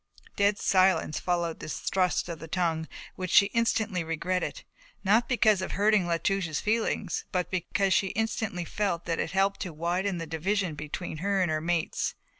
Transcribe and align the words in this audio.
Dead 0.35 0.57
silence 0.57 1.19
followed 1.19 1.59
this 1.59 1.79
thrust 1.79 2.27
of 2.27 2.39
the 2.39 2.47
tongue 2.47 2.87
which 3.15 3.29
she 3.29 3.45
instantly 3.53 4.03
regretted, 4.03 4.63
not 5.03 5.29
because 5.29 5.61
of 5.61 5.73
hurting 5.73 6.07
La 6.07 6.17
Touche's 6.17 6.59
feelings, 6.59 7.25
but 7.31 7.51
because 7.51 7.93
she 7.93 8.07
instantly 8.07 8.65
felt 8.65 9.05
that 9.05 9.19
it 9.19 9.29
had 9.29 9.37
helped 9.37 9.59
to 9.59 9.71
widen 9.71 10.17
the 10.17 10.25
division 10.25 10.73
between 10.73 11.17
her 11.17 11.39
and 11.39 11.51
her 11.51 11.61
mates. 11.61 12.15